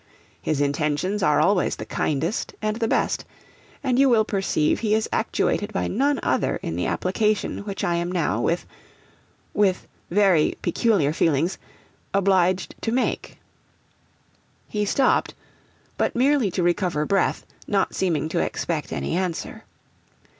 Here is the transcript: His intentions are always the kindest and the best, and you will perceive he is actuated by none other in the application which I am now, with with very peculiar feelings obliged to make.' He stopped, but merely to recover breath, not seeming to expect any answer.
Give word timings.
His 0.41 0.61
intentions 0.61 1.21
are 1.21 1.39
always 1.39 1.75
the 1.75 1.85
kindest 1.85 2.55
and 2.59 2.75
the 2.77 2.87
best, 2.87 3.23
and 3.83 3.99
you 3.99 4.09
will 4.09 4.25
perceive 4.25 4.79
he 4.79 4.95
is 4.95 5.07
actuated 5.13 5.71
by 5.73 5.87
none 5.87 6.19
other 6.23 6.55
in 6.63 6.75
the 6.75 6.87
application 6.87 7.59
which 7.65 7.83
I 7.83 7.97
am 7.97 8.11
now, 8.11 8.41
with 8.41 8.65
with 9.53 9.87
very 10.09 10.55
peculiar 10.63 11.13
feelings 11.13 11.59
obliged 12.15 12.73
to 12.81 12.91
make.' 12.91 13.37
He 14.67 14.85
stopped, 14.85 15.35
but 15.99 16.15
merely 16.15 16.49
to 16.49 16.63
recover 16.63 17.05
breath, 17.05 17.45
not 17.67 17.93
seeming 17.93 18.27
to 18.29 18.39
expect 18.39 18.91
any 18.91 19.15
answer. 19.15 19.65